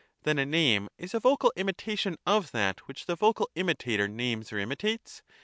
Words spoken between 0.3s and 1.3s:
a name is a